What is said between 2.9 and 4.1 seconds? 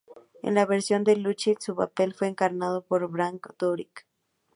Brad Dourif.